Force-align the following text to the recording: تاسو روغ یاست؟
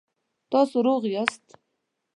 تاسو 0.51 0.75
روغ 0.85 1.03
یاست؟ 1.13 1.43